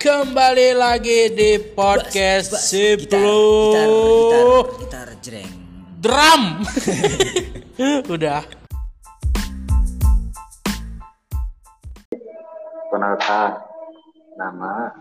Kembali 0.00 0.72
lagi 0.72 1.28
di 1.36 1.60
podcast 1.60 2.56
Bas, 2.56 2.72
Siplu 2.72 3.36
gitar, 3.68 3.84
gitar, 3.84 4.48
gitar, 4.48 4.72
gitar 4.80 5.08
jreng. 5.20 5.52
Drum. 6.00 6.42
Udah. 8.16 8.40
Kenalkan, 12.88 13.60
nama 14.40 14.96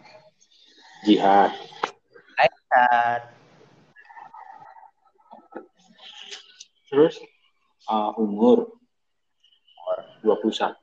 Jihad. 1.07 1.55
Hai, 2.35 2.49
Tat. 2.67 3.21
Terus 6.91 7.15
uh, 7.87 8.11
umur 8.19 8.75
21. 10.27 10.75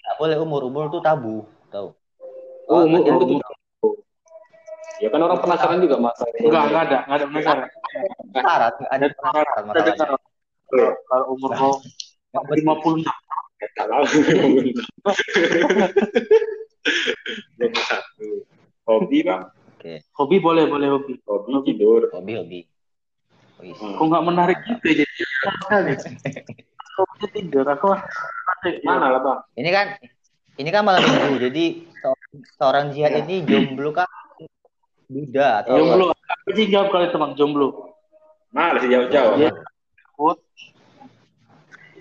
Nggak 0.00 0.16
boleh 0.16 0.36
umur, 0.40 0.64
umur 0.64 0.88
tuh 0.88 1.04
tabu, 1.04 1.44
tahu? 1.68 1.92
Oh, 2.66 2.82
umur, 2.82 2.98
nggak 3.02 3.14
umur, 3.14 3.26
gitu. 3.30 3.88
Ya 4.96 5.08
kan 5.12 5.20
orang 5.20 5.38
penasaran 5.38 5.78
juga 5.78 5.96
masalah 6.00 6.32
ini. 6.34 6.48
Enggak, 6.48 6.62
enggak 6.66 6.82
ada, 6.82 6.98
enggak 7.04 7.16
ada 7.16 7.26
penasaran. 7.30 7.66
Syarat, 8.32 8.74
ada 8.90 9.06
penasaran 9.12 9.62
masalahnya. 9.64 10.18
Kalau 11.06 11.24
umur 11.30 11.50
kau 11.54 11.74
Nggak 12.26 12.44
betul. 12.50 12.96
56 13.00 13.06
21. 17.56 18.44
Hobi 18.86 19.18
bang, 19.22 19.42
Oke, 19.76 19.94
hobi 20.14 20.36
boleh, 20.38 20.64
boleh 20.66 20.88
hobi. 20.90 21.18
hobi 21.26 21.50
tidur. 21.64 22.06
hobi, 22.12 22.32
hobi. 22.38 22.60
Wih, 23.56 23.72
Hmm. 23.72 23.96
Kok 23.96 24.04
enggak 24.04 24.24
menarik 24.24 24.58
gitu 24.62 24.84
ya, 24.84 24.94
jadi. 25.00 25.22
Hobi 26.96 27.26
tidur, 27.34 27.66
aku. 27.66 27.96
Mana 28.84 29.06
lah 29.10 29.20
bang? 29.24 29.38
Ini 29.56 29.70
kan, 29.72 29.86
ini 30.56 30.68
kan 30.72 30.82
malam 30.84 31.04
minggu, 31.04 31.36
jadi 31.52 31.64
seorang, 32.56 32.92
jihad 32.96 33.12
ini 33.24 33.44
jomblo 33.44 33.92
kan 33.92 34.08
duda 35.06 35.62
atau 35.62 35.78
Jomblo. 35.78 36.06
Aku 36.12 36.50
sih 36.58 36.66
jawab 36.66 36.90
kalau 36.90 37.04
itu 37.06 37.18
bang, 37.18 37.32
jomblo. 37.38 37.68
Mana 38.50 38.78
sih 38.82 38.90
jauh-jauh? 38.90 39.38
Iya. 39.38 39.50
Takut. 39.54 40.38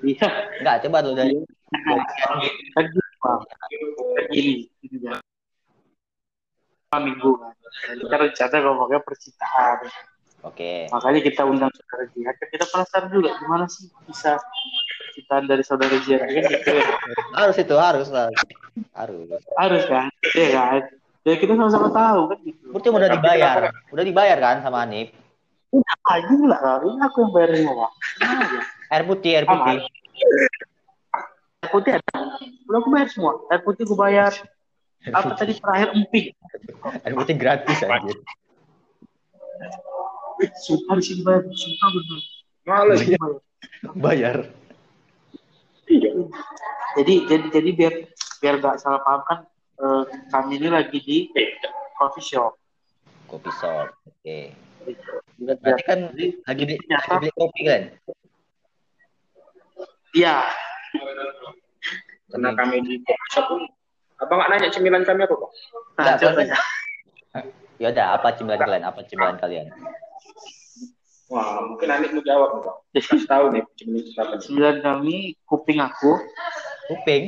Iya. 0.02 0.28
Enggak, 0.62 0.76
coba 0.86 0.98
lu 1.06 1.12
dari. 1.14 1.36
Malam 6.90 7.02
minggu 7.12 7.32
kan. 7.38 7.54
Dan 7.86 7.96
Kita 8.02 8.16
rencana 8.16 8.56
ngomongnya 8.64 9.00
percintaan. 9.04 9.78
Oke. 10.46 10.88
Makanya 10.94 11.20
kita 11.26 11.42
undang 11.44 11.74
saudara 11.74 12.06
Jihad. 12.14 12.36
Kita 12.38 12.66
penasaran 12.70 13.10
juga 13.10 13.34
gimana 13.42 13.66
sih 13.66 13.90
bisa 14.06 14.38
percintaan 15.16 15.48
dari 15.48 15.64
saudara 15.64 15.96
Jihad. 16.04 16.28
Kan 16.28 16.44
gitu 16.44 16.70
ya. 16.76 16.84
Harus 17.40 17.56
itu, 17.56 17.76
harus 17.80 18.08
lah. 18.12 18.28
Harus. 18.92 19.40
Harus 19.56 19.84
kan? 19.88 20.12
Iya 20.36 20.48
kan? 20.52 20.84
Ya 21.24 21.36
kita 21.40 21.56
sama-sama 21.56 21.88
tahu 21.96 22.22
kan 22.36 22.38
gitu. 22.44 22.64
Berarti 22.76 22.88
udah 22.92 23.10
dibayar. 23.16 23.58
Udah 23.96 24.04
dibayar 24.04 24.38
kan 24.44 24.60
sama 24.60 24.84
Anip? 24.84 25.16
Udah 25.72 25.96
aja 26.12 26.36
lah. 26.44 26.84
Ini 26.84 27.00
aku 27.00 27.18
yang 27.24 27.32
bayarin 27.32 27.64
semua. 27.64 27.88
Air 28.92 29.04
putih, 29.08 29.32
air 29.40 29.48
putih. 29.48 29.78
Air 31.64 31.70
putih 31.72 31.92
ada. 31.96 32.16
Udah 32.68 32.80
aku 32.84 32.90
bayar 32.92 33.08
semua. 33.08 33.40
Air 33.48 33.62
putih 33.64 33.88
gue 33.88 33.96
bayar. 33.96 34.36
Apa 35.16 35.40
tadi 35.40 35.56
terakhir 35.56 35.96
emping? 35.96 36.36
Air 37.08 37.14
putih 37.16 37.36
gratis 37.40 37.80
aja. 37.80 38.14
Sumpah 40.68 41.00
di 41.00 41.04
sini 41.08 41.22
bayar. 41.24 41.48
Sumpah 41.48 41.88
bener. 41.96 42.20
Bayar. 42.68 43.32
Bayar. 43.96 44.38
Iya. 45.86 46.10
Jadi 46.96 47.14
jadi 47.28 47.46
jadi 47.52 47.70
biar 47.76 47.94
biar 48.42 48.56
gak 48.58 48.78
salah 48.80 49.02
paham 49.02 49.22
kan 49.24 49.40
eh, 49.76 50.04
kami 50.30 50.58
ini 50.58 50.70
lagi 50.70 50.98
di 51.00 51.18
coffee 51.96 52.24
shop. 52.26 52.56
Kopi 53.26 53.52
shop. 53.54 53.90
Oke. 54.06 54.54
Biar- 55.36 55.60
Berarti 55.60 55.84
kan 55.84 56.00
Jadi, 56.16 56.26
lagi 56.48 56.64
ternyata- 56.64 57.10
lagi 57.12 57.20
beli 57.20 57.32
kopi 57.36 57.62
kan? 57.66 57.82
Iya. 60.16 60.36
Karena 62.32 62.50
kami 62.56 62.76
di 62.82 62.94
coffee 63.04 63.32
shop. 63.34 63.48
Abang 64.16 64.40
nggak 64.40 64.50
nanya 64.50 64.70
cemilan 64.72 65.04
kami 65.04 65.28
apa 65.28 65.36
bang? 65.36 65.52
Nah, 65.52 66.04
Nggak, 66.08 66.16
coba. 66.24 66.42
Ya 67.76 67.88
udah, 67.92 68.06
apa 68.16 68.28
cemilan 68.32 68.56
kalian? 68.58 68.84
Apa 68.88 69.00
cemilan 69.04 69.36
kalian? 69.36 69.68
Wah 71.26 71.66
mungkin 71.66 71.90
Anik 71.90 72.14
mau 72.14 72.22
jawab 72.22 72.50
nih 72.54 72.62
bang. 72.62 72.78
Kasih 73.10 73.28
tahu 73.30 73.46
nih 73.54 73.64
cemilan 73.82 74.04
kita 74.06 74.22
apa 74.22 74.34
nih. 74.38 74.44
Sembilan 74.46 74.76
kami 74.86 75.16
kuping 75.50 75.80
aku. 75.82 76.12
Kuping. 76.94 77.24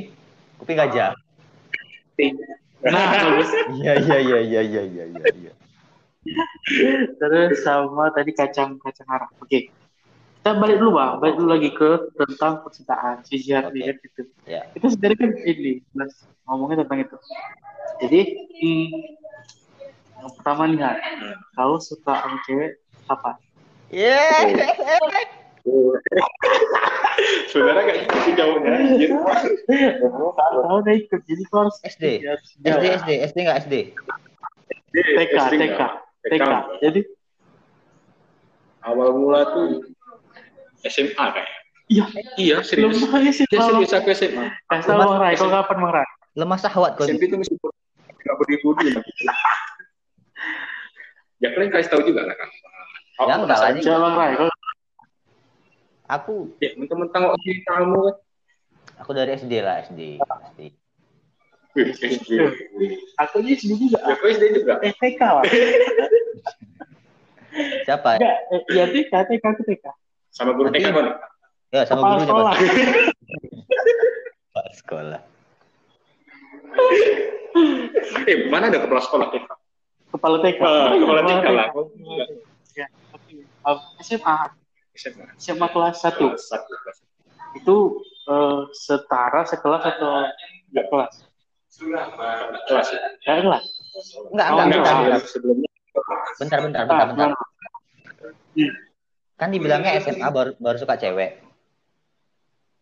Kuping 0.62 0.76
gajah. 0.78 1.12
Nah, 2.82 3.10
terus, 3.22 3.50
Iya, 3.78 3.92
iya, 3.98 4.18
iya, 4.18 4.38
iya, 4.38 4.60
iya, 4.62 4.82
iya, 4.86 5.04
iya, 5.06 5.26
iya. 5.34 5.52
terus 7.18 7.62
sama 7.62 8.10
tadi 8.14 8.30
kacang 8.34 8.78
kacang 8.82 9.08
arah. 9.10 9.30
Oke. 9.42 9.70
Kita 10.38 10.54
balik 10.54 10.78
dulu 10.78 11.02
bang, 11.02 11.12
balik 11.18 11.34
dulu 11.34 11.48
lagi 11.50 11.70
ke 11.74 11.90
tentang 12.14 12.62
percintaan 12.62 13.26
si 13.26 13.42
jihad 13.42 13.70
Oke. 13.70 13.82
jihad 13.82 13.96
gitu. 13.98 14.22
Ya. 14.46 14.62
Itu 14.78 14.86
sebenarnya 14.94 15.18
kan 15.26 15.30
ini, 15.42 15.82
plus 15.90 16.14
ngomongnya 16.46 16.86
tentang 16.86 17.02
itu. 17.02 17.16
Jadi 17.98 18.20
hmm, 18.62 18.86
yang 20.22 20.30
pertama 20.38 20.62
nih 20.70 20.80
Han, 20.86 20.96
kau 21.58 21.82
suka 21.82 22.14
sama 22.22 22.38
cewek 22.46 22.78
apa? 23.10 23.42
Yeah. 23.88 24.52
Saudara 27.48 27.80
kayak 27.84 27.98
gitu 28.04 28.16
sih 28.24 28.32
anjir. 28.36 29.10
Tahu 29.16 30.76
udah 30.80 30.94
ikut, 30.96 31.20
jadi 31.24 31.42
harus 31.52 31.76
SD. 31.84 32.04
SD. 32.24 32.84
SD, 32.84 33.10
SD 33.32 33.36
nggak 33.44 33.58
SD? 33.68 33.74
TK, 34.92 35.34
TK? 35.52 35.80
TK. 36.24 36.52
Jadi 36.84 37.00
Awal 38.88 39.08
mula 39.12 39.42
tuh 39.52 39.84
SMA 40.86 41.26
kayak. 41.34 41.50
Iya, 41.88 42.04
Iya 42.36 42.56
serius. 42.64 43.00
Dia 43.48 43.60
serius 43.64 43.92
aku 43.96 44.08
SMA. 44.12 44.48
kasih 44.68 44.88
tahu 44.88 45.00
Bang 45.00 45.20
Rai, 45.20 45.34
kau 45.36 45.48
kapan 45.48 45.76
Bang 45.80 45.92
Rai? 46.00 46.08
Lemah 46.36 46.58
syahwat 46.60 46.96
kau. 46.96 47.04
SMP 47.04 47.28
itu 47.28 47.36
mesti 47.36 47.56
nggak 47.56 48.36
budi-budi. 48.36 48.92
Ya 51.40 51.48
kalian 51.56 51.70
kasih 51.72 51.90
tahu 51.90 52.02
juga 52.06 52.28
lah 52.28 52.36
kan. 52.36 52.48
Ya, 53.18 53.34
enggak 53.34 53.58
Coba 53.82 53.98
Bang 53.98 54.14
Rai, 54.14 54.32
kau 54.38 54.48
Aku, 56.08 56.34
Ya, 56.62 56.72
mentang-mentang 56.78 57.28
kok 57.28 57.36
sih 57.44 57.60
kamu 57.68 57.98
kan. 58.00 58.16
aku 59.04 59.10
dari 59.12 59.36
SD 59.36 59.60
lah, 59.60 59.84
SD. 59.84 60.16
SD. 60.16 60.60
Wih, 61.76 61.92
SD. 61.92 62.30
aku 63.20 63.44
aja 63.44 63.54
sedih 63.60 63.76
juga. 63.76 63.98
Ya, 64.00 64.14
kok 64.16 64.26
SD 64.32 64.44
juga. 64.56 64.72
Eh, 64.80 64.92
TK 64.96 65.20
lah. 65.20 65.44
Siapa? 67.84 68.08
Enggak, 68.16 68.36
eh, 68.56 68.60
ya 68.72 68.84
TK, 68.88 69.12
TK, 69.12 69.44
aku 69.44 69.62
TK. 69.68 69.84
Sama 70.32 70.56
guru 70.56 70.72
TK 70.72 70.86
kan? 70.94 71.06
Ya, 71.74 71.82
sama 71.84 72.00
gurunya 72.08 72.24
sekolah. 72.24 72.54
Pak. 74.56 74.66
Sekolah. 74.80 75.20
Eh, 78.24 78.36
mana 78.48 78.72
ada 78.72 78.80
kepala 78.80 79.00
sekolah 79.04 79.26
TK? 79.28 79.48
Kepala 80.16 80.36
TK. 80.40 80.62
Kepala 81.04 81.20
TK 81.20 81.46
lah. 81.52 81.68
Uh, 83.68 83.76
SMA, 84.00 84.36
SMA. 84.96 85.24
SMA 85.36 85.66
kelas 85.68 86.00
1. 86.00 86.16
Kelas 86.16 86.40
satu, 86.40 86.72
kelas 86.72 86.96
satu. 86.96 87.12
Itu 87.54 87.76
eh, 88.24 88.60
setara 88.72 89.44
sekelas 89.44 89.82
atau 89.84 90.24
enggak 90.68 90.86
kelas? 90.88 91.14
Kelas 92.64 92.88
ya? 92.88 93.00
Enggak 93.22 93.38
kelas. 93.44 93.64
Enggak, 94.32 94.46
Oh, 94.48 94.56
enggak, 94.56 94.64
enggak. 94.64 94.80
bentar, 94.80 94.94
Enggak, 94.96 95.22
sebelumnya. 95.28 95.70
bentar, 96.38 96.58
bentar, 96.62 96.80
Ah, 96.80 96.86
bentar, 96.86 97.06
bentar. 97.08 97.28
Hmm. 98.56 98.72
Kan 99.36 99.48
dibilangnya 99.52 100.00
SMA 100.00 100.28
baru, 100.28 100.50
baru 100.56 100.76
suka 100.76 100.96
cewek. 100.96 101.30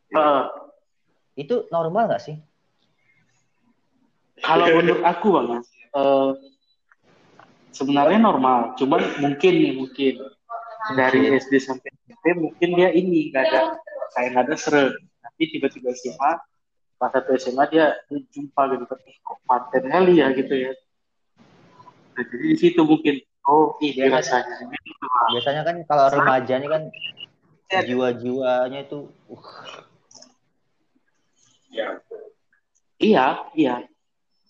Eh, 0.08 0.42
Itu 1.36 1.66
normal 1.68 2.08
nggak 2.08 2.22
sih? 2.22 2.36
kalau 4.36 4.68
menurut 4.70 5.02
aku 5.02 5.26
bang, 5.32 5.48
eh, 5.92 6.30
sebenarnya 7.72 8.18
normal. 8.20 8.76
Cuman 8.76 9.00
mungkin 9.18 9.52
nih 9.52 9.72
mungkin 9.74 10.14
dari. 10.94 11.34
SD 11.40 11.52
sampai 11.58 11.90
SMP 12.06 12.24
mungkin 12.38 12.68
dia 12.78 12.94
ini 12.94 13.32
nggak 13.34 13.42
ada 13.50 13.60
kayak 14.14 14.28
nggak 14.36 14.44
ada 14.46 14.56
seret. 14.56 14.92
Tapi 15.24 15.42
tiba-tiba 15.50 15.90
SMA 15.96 16.32
pas 16.96 17.12
satu 17.12 17.36
SMA 17.36 17.64
dia, 17.68 17.92
dia 18.08 18.20
jumpa 18.32 18.72
gitu 18.72 18.84
kan, 18.88 18.98
"Ih, 19.04 19.16
kok 19.20 19.38
paten 19.44 19.84
kali 19.84 20.24
ya 20.24 20.32
gitu 20.32 20.54
ya. 20.54 20.72
Nah, 22.16 22.24
jadi 22.24 22.44
di 22.48 22.56
situ 22.56 22.80
mungkin 22.80 23.20
oh 23.44 23.76
ini 23.84 24.00
Iya, 24.00 24.16
rasanya. 24.16 24.56
Gitu. 24.72 25.04
Biasanya 25.36 25.62
kan 25.68 25.76
kalau 25.84 26.04
remaja 26.08 26.54
ini 26.56 26.68
kan 26.72 26.82
jiwa-jiwanya 27.68 28.88
itu 28.88 29.12
uh, 29.28 29.44
Ya. 31.76 32.00
Iya 32.96 33.26
iya. 33.52 33.74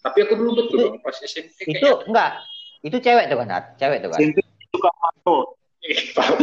Tapi 0.06 0.18
aku 0.22 0.38
dulu 0.38 0.50
betul 0.62 0.78
Bang, 0.94 1.02
pas 1.02 1.18
SMP 1.18 1.66
itu 1.66 1.90
enggak. 2.06 2.46
Itu 2.86 3.02
cewek 3.02 3.26
tuh 3.26 3.42
kan, 3.42 3.48
Nat? 3.50 3.64
Cewek 3.74 3.98
tuh 4.06 4.14
kan. 4.14 4.18
SMP 4.22 4.38
suka 4.70 4.90
foto. 4.94 5.58
Tahu. 6.14 6.34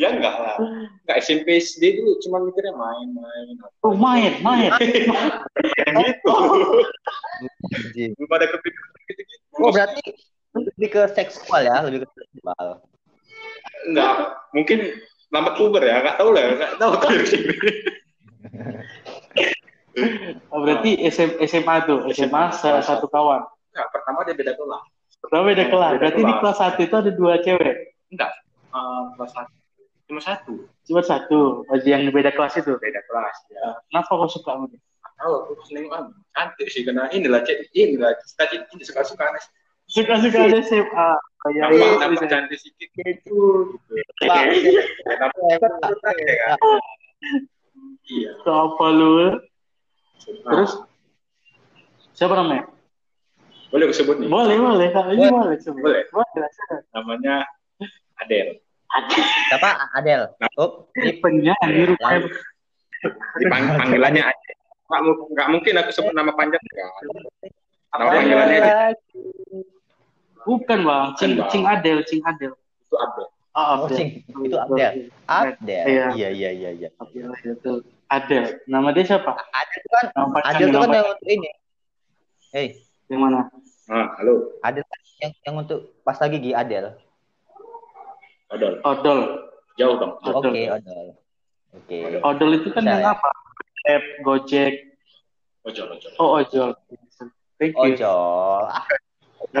ya 0.00 0.08
enggak 0.14 0.34
lah. 0.38 0.56
Enggak 1.04 1.16
SMP 1.22 1.58
SD 1.60 1.82
itu 1.98 2.02
cuma 2.26 2.42
mikirnya 2.42 2.74
main-main. 2.74 3.56
Oh 3.82 3.94
main, 3.94 4.32
main. 4.42 4.70
gitu. 5.98 6.34
Anjing. 7.74 8.10
Belum 8.18 8.28
pada 8.30 8.46
kepikiran 8.50 8.90
gitu-gitu. 9.10 9.44
Oh 9.60 9.70
berarti 9.70 10.02
lebih 10.54 10.88
ke 10.90 11.02
seksual 11.14 11.60
ya, 11.66 11.76
lebih 11.82 12.06
ke 12.06 12.08
seksual. 12.14 12.66
Enggak, 13.90 14.12
mungkin 14.54 14.78
lambat 15.34 15.54
puber 15.58 15.82
ya, 15.82 15.98
enggak 16.00 16.16
tahu 16.16 16.30
lah, 16.30 16.42
enggak 16.54 16.72
tahu 16.78 16.92
dari 17.02 17.26
sini. 17.26 17.54
Oh, 20.50 20.58
berarti 20.62 20.98
SM, 21.06 21.38
SMA 21.46 21.74
tuh, 21.86 22.06
SMA 22.10 22.50
sa- 22.54 22.82
satu 22.82 23.06
kawan. 23.10 23.42
Enggak, 23.74 23.86
pertama 23.94 24.26
dia 24.26 24.34
beda 24.34 24.52
kelas. 24.54 24.84
Pertama 25.24 25.42
beda 25.48 25.64
kelas. 25.66 25.90
Beda 25.90 26.00
Berarti 26.00 26.20
di 26.20 26.24
kelas. 26.28 26.40
kelas 26.40 26.56
satu 26.60 26.80
itu 26.82 26.94
ada 26.94 27.10
dua 27.10 27.34
cewek. 27.40 27.74
Enggak, 28.12 28.30
eh, 28.70 29.02
kelas 29.16 29.32
satu. 29.32 29.54
Cuma 30.04 30.20
satu, 30.20 30.54
Cuma 30.84 31.00
satu. 31.00 31.40
Oh, 31.64 31.76
yang 31.80 32.04
beda 32.12 32.28
kelas 32.30 32.60
itu. 32.60 32.76
beda 32.76 33.00
kelas. 33.08 33.36
Ya, 33.48 33.72
Kenapa 33.88 34.10
kau 34.12 34.28
suka 34.28 34.52
sama 34.52 34.68
dia? 34.68 34.76
Tahu 35.14 35.32
aku 35.46 35.52
seneng 35.64 35.86
ah, 35.94 36.10
cantik 36.34 36.66
sih 36.68 36.82
karena 36.82 37.06
inilah 37.08 37.40
cek 37.40 37.70
inilah 37.72 38.12
cita 38.20 38.50
cita 38.50 38.66
ini 38.68 38.82
suka 38.84 39.00
suka 39.06 39.24
aneh. 39.30 39.40
Suka-suka 39.86 40.48
ada 40.48 40.58
SMA. 40.60 41.08
Kayak 41.40 41.60
Nampak 41.60 41.76
itu 41.76 41.86
nampak 41.94 42.10
bisa. 42.10 42.26
cantik 42.26 42.58
sedikit 42.58 42.90
gitu. 43.22 43.40
Nampak 44.24 45.72
cantik 45.80 46.36
kan. 46.36 46.58
Iya. 48.04 48.30
Apa 48.42 48.86
lu? 48.90 49.38
Terus 50.24 50.72
siapa 52.12 52.34
namanya? 52.34 52.68
Boleh 53.74 53.84
aku 53.84 53.94
sebut 53.98 54.16
nih. 54.22 54.28
Boleh, 54.30 54.54
boleh. 54.54 54.86
Ini 54.86 55.26
boleh. 55.26 55.58
sebut. 55.58 55.82
Boleh. 55.82 56.02
Boleh. 56.08 56.46
Namanya 56.94 57.42
Adel. 58.22 58.62
siapa 59.50 59.90
Adel? 59.92 60.30
Oh, 60.54 60.86
ini 60.94 61.18
Penyanyi 61.18 61.90
rupanya. 61.90 62.30
Dipang 63.34 63.74
panggilannya 63.74 64.22
Adel. 64.22 64.56
Nggak, 64.84 65.00
mu- 65.02 65.26
nggak 65.34 65.48
mungkin 65.50 65.72
aku 65.74 65.90
sebut 65.90 66.14
nama 66.14 66.30
panjang 66.30 66.62
kan. 66.62 66.86
Nama 67.90 68.02
panggilannya 68.14 68.60
Bukan 70.44 70.78
bang, 70.84 71.06
Cing, 71.16 71.34
Bukan, 71.34 71.40
Bang. 71.40 71.50
Cing 71.50 71.64
Adel, 71.64 71.98
Cing 72.04 72.20
Adel. 72.22 72.52
itu 72.54 72.94
Adel. 72.94 73.26
Ah, 73.50 73.80
Oh, 73.80 73.88
Abdel. 73.88 73.96
Cing. 73.96 74.08
Itu 74.44 74.54
Abdel. 74.54 75.08
Adel. 75.24 75.84
Iya. 75.88 76.06
Iya, 76.12 76.28
iya, 76.30 76.50
iya, 76.52 76.70
iya. 76.76 76.88
Abdel, 77.00 77.32
betul. 77.32 77.80
Adel. 78.06 78.44
Nama 78.68 78.88
dia 78.92 79.04
siapa? 79.08 79.32
Adel 79.34 79.78
itu 79.80 79.88
kan 79.90 80.04
Adel 80.44 80.68
itu 80.68 80.76
kan 80.76 80.84
nama 80.84 80.94
yang 80.94 81.08
untuk 81.10 81.26
ini. 81.26 81.50
Hei, 82.52 82.66
Yang 83.14 83.22
mana? 83.22 83.40
Ah, 83.86 84.06
halo. 84.18 84.58
Adel 84.66 84.82
yang 85.22 85.32
yang 85.46 85.54
untuk 85.62 85.94
pasta 86.02 86.26
gigi 86.26 86.50
Adel. 86.50 86.98
Odol. 88.50 88.82
Odol. 88.82 89.20
Jauh 89.78 89.94
dong. 90.02 90.18
Odol. 90.18 90.50
Oke, 90.50 90.62
Odol. 90.66 91.06
Oke. 91.78 91.98
Odol 92.26 92.50
itu 92.58 92.68
kan 92.74 92.82
Bisa, 92.82 92.90
yang 92.90 93.02
ya? 93.06 93.14
apa? 93.14 93.30
Grab, 93.84 94.04
Gojek. 94.26 94.74
Ojol, 95.62 95.86
ojol. 95.94 96.10
Oh, 96.18 96.42
ojol. 96.42 96.70
Thank 97.62 97.78
you. 97.78 97.94
Ojol. 97.94 98.62
Ah, 98.66 98.82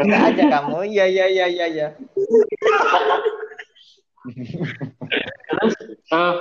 aja 0.02 0.42
kamu. 0.50 0.82
Iya, 0.90 1.04
iya, 1.06 1.26
iya, 1.30 1.46
iya, 1.46 1.66
iya. 1.70 1.88
Terus, 5.46 5.74
eh, 6.10 6.34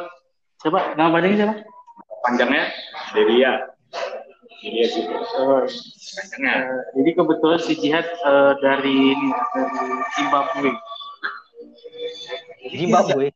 siapa? 0.65 0.97
Nama 0.97 1.09
panjangnya 1.13 1.37
siapa? 1.45 1.55
Panjangnya 2.25 2.63
Delia. 3.13 3.53
Delia 4.63 4.87
sih. 4.87 5.03
Eh, 5.03 6.63
jadi 6.95 7.09
kebetulan 7.19 7.59
si 7.59 7.73
Jihad 7.75 8.07
eh, 8.07 8.53
dari 8.63 9.11
ini, 9.11 9.29
dari 9.51 9.91
Zimbabwe. 10.15 10.71
Zimbabwe. 12.71 13.27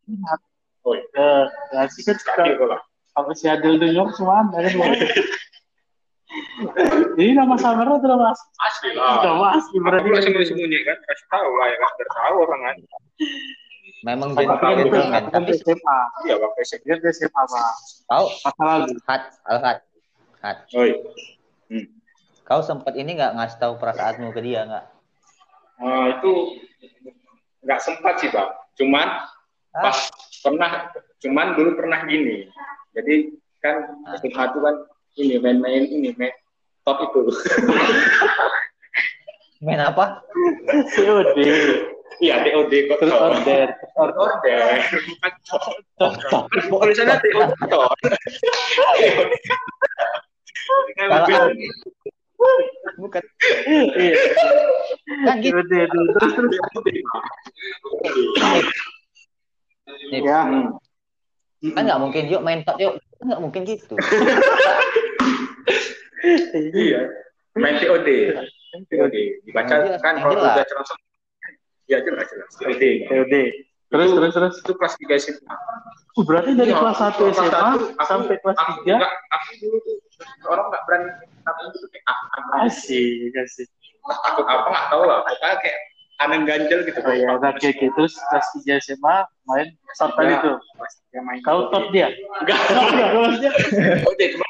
Oh, 0.87 0.95
Eh, 0.95 1.43
nah, 1.75 1.83
sih 1.91 2.07
kan 2.07 2.15
lah. 2.63 2.79
kalau 3.11 3.33
si 3.35 3.43
Adel 3.51 3.75
denger 3.75 4.07
semua 4.15 4.47
ada 4.47 4.71
kan 4.71 4.93
Ini 7.19 7.33
nama 7.39 7.59
samaran 7.59 7.99
atau 7.99 8.07
nama 8.07 8.31
asli? 8.31 8.47
Asli 8.63 8.89
lah. 8.95 9.19
Nama 9.19 9.47
asli 9.59 9.77
berarti. 9.83 10.07
Aku 10.07 10.15
langsung 10.15 10.33
disembunyi 10.37 10.79
kan, 10.87 10.95
kasih 10.95 11.27
tahu 11.27 11.49
lah 11.59 11.67
ya 11.67 11.75
kan, 11.75 11.91
tahu 12.07 12.35
orang 12.47 12.61
kan. 12.63 12.75
Memang 14.05 14.29
kan 14.31 14.45
itu, 14.79 14.95
tapi 14.95 15.11
kan 15.11 15.23
tapi 15.27 15.51
SMA. 15.59 15.99
Iya, 16.23 16.35
waktu 16.39 16.59
SMP. 16.63 16.83
Dia 16.87 17.11
SMA, 17.11 17.41
Pak. 17.51 17.71
tahu 18.07 18.25
Masa 18.47 18.63
lalu. 18.63 18.95
Hat, 19.09 19.21
Al 19.43 19.57
Hat. 20.47 20.63
Hat. 20.63 20.79
Oi. 20.79 20.91
Hmm. 21.67 21.85
Kau 22.47 22.63
sempat 22.63 22.95
ini 22.95 23.19
nggak 23.19 23.35
ngasih 23.35 23.59
tahu 23.59 23.75
perasaanmu 23.75 24.31
ke 24.31 24.39
dia 24.39 24.63
nggak? 24.63 24.85
Ah, 25.83 26.05
itu 26.15 26.31
nggak 27.67 27.81
sempat 27.83 28.23
sih, 28.23 28.31
Bang. 28.31 28.55
Cuman 28.79 29.07
Ah. 29.75 29.83
pas 29.83 29.97
pernah, 30.39 30.87
cuman 31.19 31.53
dulu 31.59 31.75
pernah 31.75 32.07
gini. 32.07 32.47
Jadi 32.95 33.35
kan 33.59 33.91
Ah. 34.07 34.15
SMA 34.15 34.39
itu 34.47 34.59
kan 34.63 34.75
ini 35.19 35.35
main-main 35.43 35.83
ini 35.83 36.15
main 36.15 36.31
top 36.87 37.03
itu. 37.11 37.27
Main 39.57 39.81
apa? 39.81 40.21
COD. 40.93 41.33
Iya, 42.21 42.45
TOD 42.45 42.73
kok. 42.93 43.01
Terus 43.01 43.09
top. 43.09 43.25
order. 43.25 43.67
Order. 43.97 44.77
Bukan 45.01 45.33
top. 45.49 45.73
Top. 46.29 46.45
Tulisannya 46.53 47.17
TOD 47.17 47.51
top. 47.65 47.97
Kalau 50.67 51.49
bukan 52.97 53.23
Iya. 53.97 54.13
kan 55.25 55.35
gitu. 55.41 55.57
COD 55.57 55.73
dulu. 55.89 56.11
Terus, 56.17 56.33
Ya. 60.13 60.41
kan 61.73 61.83
nggak 61.83 61.99
mungkin 62.01 62.23
yuk 62.29 62.41
main 62.45 62.61
top 62.61 62.77
yuk 62.77 62.93
kan 63.17 63.25
nggak 63.33 63.41
mungkin 63.41 63.61
gitu 63.65 63.95
Iya. 66.73 67.01
Main 67.57 67.81
TOD. 67.81 68.07
TOD. 68.91 69.15
Dibaca 69.47 69.75
kan 69.97 70.15
kalau 70.21 70.37
jelas. 70.37 70.53
udah 70.61 70.75
langsung. 70.77 70.99
Iya 71.87 71.97
jelas 72.05 72.27
jelas. 72.29 72.49
TOD. 73.09 73.33
Terus, 73.87 74.09
terus, 74.11 74.31
terus. 74.33 74.53
Itu 74.59 74.73
kelas 74.75 74.93
3 74.99 75.15
SMA. 75.17 75.55
Uh, 76.13 76.23
berarti 76.25 76.51
dari 76.53 76.73
Iya, 76.73 76.79
kelas 76.81 76.97
1 76.97 77.13
kelas 77.15 77.37
SMA 77.37 77.61
aku- 77.71 77.91
sampai 78.03 78.35
kelas 78.41 78.57
aku 78.57 78.71
3 78.83 78.95
Enggak, 78.97 79.13
aku 79.29 79.49
dulu 79.61 79.77
tuh 79.79 79.95
orang 80.49 80.65
nggak 80.67 80.81
berani 80.83 81.09
aku 81.45 81.61
itu 81.69 81.87
kayak 81.87 82.05
asik, 82.59 83.33
asik. 83.37 83.67
takut 84.23 84.43
apa 84.43 84.67
nggak 84.67 84.85
tahu 84.89 85.03
lah. 85.03 85.17
Pokoknya 85.21 85.55
kayak 85.61 85.77
aneh 86.17 86.39
ganjel 86.43 86.79
gitu. 86.83 86.99
Oh 86.99 87.13
ya, 87.13 87.29
oke, 87.31 87.47
oke. 87.63 87.85
Terus 87.93 88.13
kelas 88.17 88.47
3 88.59 88.75
SMA 88.81 89.15
main 89.45 89.67
tuh. 90.41 90.57
Yang 91.13 91.23
main 91.23 91.39
Kau 91.41 91.69
top 91.69 91.85
dia? 91.93 92.11
Enggak. 92.41 92.57
Top 92.67 92.87
dia, 92.89 93.05
maksudnya. 93.13 93.51
TOD 94.03 94.21
cuma 94.35 94.45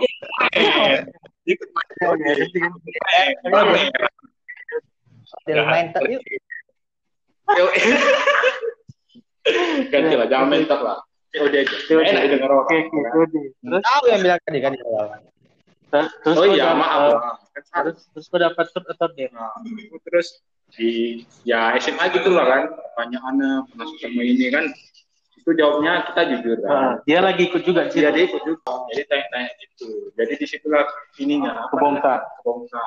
ikut 1.47 1.69
main 1.69 1.87
Oh, 2.03 2.15
ya. 2.15 2.33
Rame. 3.45 3.81
Dia 5.45 5.63
main 5.63 5.85
top 5.91 6.03
yuk 6.07 6.21
TOD. 7.47 7.75
Ganti 9.87 10.15
lah, 10.15 10.27
jangan 10.27 10.47
main 10.47 10.65
top 10.65 10.81
lah. 10.81 10.97
TOD 11.29 11.53
aja. 11.55 11.75
TOD. 11.85 12.03
Enak 12.03 12.23
denger 12.29 12.49
orang. 12.49 12.65
Oke, 12.65 12.77
oke, 12.81 12.99
COD. 13.09 13.35
Terus, 13.61 13.83
tahu 13.83 14.03
yang 14.07 14.21
bilang 14.21 14.39
tadi 14.41 14.59
kan 14.59 14.71
di 14.71 14.81
awal 14.81 15.05
ter- 15.87 16.11
terus 16.19 16.35
Oh 16.35 16.45
iya, 16.45 16.71
maaf. 16.71 16.99
eh. 16.99 17.15
Kan 17.53 17.63
salah. 17.63 17.83
terus 17.85 17.99
terus 18.11 18.25
kau 18.27 18.37
dapat 18.37 18.65
top 18.69 18.83
atau? 18.87 19.07
Nah, 19.07 19.51
terus 20.03 20.27
di 20.69 20.89
ya 21.41 21.71
SMA 21.75 22.11
gitu 22.11 22.27
lah 22.29 22.43
kan 22.43 22.61
banyak 22.93 23.21
anak 23.23 23.71
pernah 23.71 23.87
sama 23.97 24.19
ini 24.19 24.51
kan 24.51 24.67
itu 25.37 25.55
jawabnya 25.55 26.03
kita 26.11 26.21
jujur 26.27 26.57
Ah, 26.59 26.67
kan 26.67 27.07
dia 27.07 27.23
lagi 27.23 27.47
ikut 27.47 27.63
juga 27.63 27.87
sih. 27.87 28.03
dia 28.03 28.11
dia 28.11 28.27
ikut 28.27 28.43
juga 28.43 28.67
jadi 28.91 29.07
tanya-tanya 29.07 29.51
gitu 29.57 29.87
jadi 30.11 30.33
di 30.35 30.43
situlah 30.43 30.83
ininya 31.15 31.71
Kebongkar. 31.71 32.19
kebongkar 32.43 32.83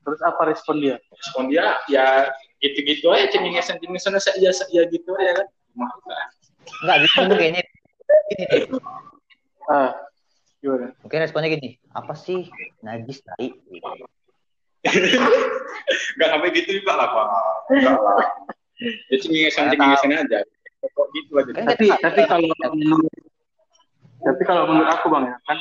Terus 0.00 0.20
apa 0.24 0.42
respon 0.48 0.80
dia? 0.80 0.96
respon 1.12 1.52
dia 1.52 1.76
ya 1.86 2.32
gitu-gitu 2.58 3.12
aja 3.12 3.28
cengengesan 3.28 3.76
cengengesan 3.76 4.16
ya 4.40 4.48
ya 4.72 4.82
gitu 4.88 5.12
aja 5.14 5.44
kan 5.44 5.46
Cuma 5.78 5.94
kan 5.94 6.28
nggak 6.82 6.96
gitu 7.06 7.34
kayaknya. 7.38 7.62
Gini 8.28 8.44
deh. 8.50 8.62
Ah, 9.68 9.92
gimana? 10.58 10.90
mungkin 11.04 11.18
responnya 11.22 11.54
gini. 11.54 11.78
Apa 11.94 12.18
sih? 12.18 12.50
Najis 12.82 13.22
tai. 13.22 13.54
Nggak 16.18 16.28
sampai 16.34 16.48
gitu 16.58 16.70
juga 16.82 16.92
lah 16.98 17.08
pak. 17.14 17.26
Nggak 17.78 17.94
lah. 17.94 18.26
Ya 19.10 19.16
cengengesan 19.22 19.70
cengengesan 19.70 20.18
aja. 20.18 20.38
Kok 20.82 21.06
gitu 21.14 21.30
aja. 21.38 21.50
Kan 21.54 21.64
Tapi 21.70 21.86
tapi 22.02 22.20
kalau 22.26 22.50
menurut 22.74 23.12
tapi 24.18 24.42
kalau 24.42 24.66
menurut 24.66 24.90
aku 24.90 25.06
bang 25.14 25.30
ya 25.30 25.36
kan 25.46 25.58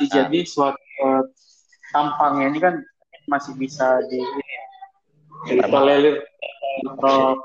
si 0.00 0.08
jadi 0.08 0.40
suatu 0.48 0.80
eh, 0.80 1.22
tampangnya 1.92 2.48
ini 2.48 2.56
kan 2.56 2.74
masih 3.28 3.52
bisa 3.60 4.00
di 4.08 4.16
ini 4.16 4.44
ya, 4.48 4.64
ditolerir 5.60 6.24
atau 6.88 7.36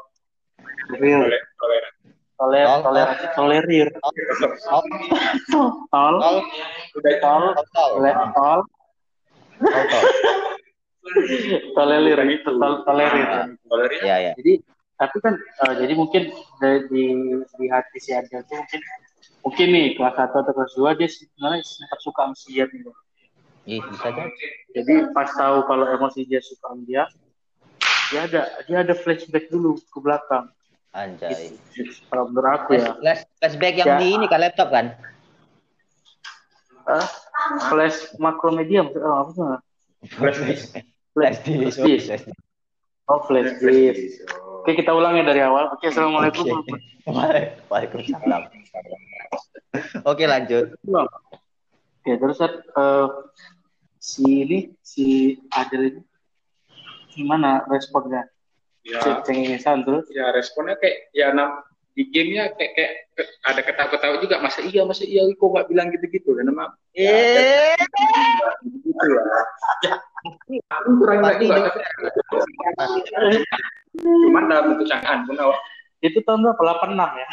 real 0.96 1.28
toler 2.38 2.66
Tol. 2.70 2.82
toleransi 2.86 3.26
tolerir. 3.34 3.88
tol 3.98 4.12
tol 4.14 4.54
tol. 4.62 4.84
tol. 5.52 6.16
Tol. 6.22 6.38
Tole- 6.94 8.18
tol. 8.38 8.60
Tol 9.58 9.84
tol. 9.90 10.04
Tolerir 11.74 12.18
tol 12.46 12.74
tolerir. 12.86 13.28
Tolerir. 13.66 14.02
Ya 14.06 14.18
ya 14.22 14.32
jadi 14.38 14.62
tapi 14.98 15.18
kan 15.22 15.38
uh, 15.38 15.74
jadi 15.78 15.94
mungkin 15.94 16.34
di, 16.34 16.70
di 16.90 17.04
di 17.38 17.66
hati 17.70 17.98
si 18.02 18.18
Adel 18.18 18.42
tuh 18.50 18.58
mungkin 18.58 18.82
mungkin 19.46 19.68
nih 19.70 19.88
kelas 19.94 20.18
satu 20.18 20.42
atau 20.42 20.54
kelas 20.58 20.74
dua 20.74 20.92
dia 20.98 21.06
sebenarnya 21.06 21.62
sempat 21.62 22.00
suka 22.02 22.22
sama 22.26 22.34
si 22.34 22.58
Ziad 22.58 22.70
nih. 22.74 22.82
Iya, 23.68 23.84
bisa 23.84 24.08
jadi. 24.10 24.32
jadi 24.74 24.94
pas 25.14 25.30
tahu 25.38 25.68
kalau 25.70 25.86
emosi 25.86 26.26
dia 26.26 26.42
suka 26.42 26.74
sama 26.74 26.82
dia 26.88 27.04
dia 28.10 28.22
ada 28.26 28.42
dia 28.66 28.78
ada 28.82 28.94
flashback 28.98 29.52
dulu 29.54 29.78
ke 29.78 29.98
belakang 30.02 30.50
Anjay. 30.96 31.54
Kalau 32.10 32.32
menurut 32.32 32.52
aku 32.52 32.70
ya 32.80 32.96
Flash, 32.98 33.22
flashback 33.38 33.76
yang 33.84 33.88
Ya. 33.88 33.98
di 34.00 34.08
ini 34.18 34.26
kan 34.32 34.40
laptop 34.42 34.70
kan? 34.72 34.96
Ah, 36.88 37.04
flash 37.68 38.16
makromedia 38.16 38.88
maksudnya 38.88 39.12
oh, 39.12 39.18
apa 39.28 39.32
sih 39.36 39.44
Flash 40.16 40.40
disk. 40.40 40.68
Flash 41.12 41.38
disk. 41.44 41.76
Flash 41.76 41.78
disk. 41.84 42.08
Flash 42.08 42.24
oh 43.12 43.20
flash 43.28 43.52
Flash 43.60 43.96
disk. 44.00 44.24
Oh. 44.32 44.64
oke 44.64 44.72
kita 44.72 44.92
ulang 44.96 45.20
ya 45.20 45.24
dari 45.28 45.42
awal 45.44 45.72
oke 45.76 45.84
assalamualaikum 45.84 46.44
Oke. 46.48 46.76
Waalaikumsalam. 47.72 48.42
Oke 50.04 50.24
lanjut. 50.28 50.76
ya 52.08 52.16
terus 52.16 52.40
eh, 52.40 53.08
si 54.00 54.24
ini 54.48 54.60
si 54.80 55.36
Adel 55.52 55.92
ini 55.92 56.02
gimana 57.12 57.64
responnya 57.68 58.28
Ya, 58.88 59.20
cengengesan 59.28 59.84
terus. 59.84 60.08
Ya 60.16 60.32
responnya 60.32 60.80
kayak 60.80 61.12
ya 61.12 61.36
nam 61.36 61.60
di 61.98 62.06
gamenya 62.14 62.54
kayak, 62.56 62.72
kayak 62.78 62.92
ada 63.42 63.62
ketawa-ketawa 63.66 64.16
juga 64.22 64.38
masa 64.38 64.62
iya 64.62 64.86
masa 64.86 65.02
iya 65.04 65.26
kok 65.34 65.50
nggak 65.50 65.68
bilang 65.68 65.90
gitu-gitu? 65.92 66.38
Dan 66.38 66.54
nama 66.54 66.70
Eh, 66.94 67.74
gitu 68.70 69.06
ya 69.82 69.98
ya 70.48 70.62
aku 70.78 70.92
kurang 71.02 71.22
lagi 71.26 71.46
cuman 73.98 74.44
dalam 74.46 74.66
bentuk 74.78 74.86
canggahan 74.90 75.26
pun 75.26 75.38
awak 75.42 75.60
itu 76.06 76.22
tahun 76.22 76.46
berapa? 76.46 76.62
86 76.94 76.94
ya? 77.18 77.28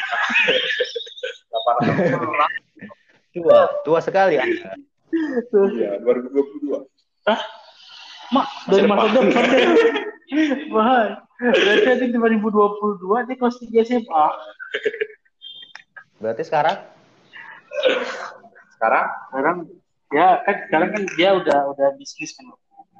Delapan 1.53 1.75
tua, 3.35 3.59
tua 3.85 3.99
sekali 4.01 4.41
Anda. 4.41 4.73
ya 5.77 6.01
2022 6.01 6.89
mak 8.33 8.47
dari 8.65 8.85
masa 8.89 9.05
depan. 9.13 9.43
Wah, 10.73 11.21
berarti 11.39 11.85
nanti 11.87 12.05
2022 12.15 13.27
dia 13.27 13.35
kelas 13.35 13.55
3 13.59 13.87
SMA 13.87 14.25
Berarti 16.15 16.43
sekarang? 16.47 16.77
Sekarang? 18.75 19.05
Sekarang 19.29 19.57
ya 20.15 20.39
kan 20.47 20.55
sekarang 20.71 20.89
kan 20.95 21.03
dia 21.19 21.29
udah 21.35 21.59
udah 21.75 21.87
bisnis 21.99 22.31
kan. 22.39 22.55